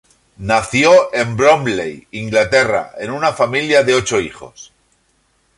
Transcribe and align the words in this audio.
Nació 0.39 1.13
en 1.13 1.37
Bromley, 1.37 2.07
Inglaterra, 2.09 2.93
en 2.97 3.11
una 3.11 3.33
familia 3.33 3.83
de 3.83 3.93
ocho 3.93 4.19
hijos. 4.19 4.73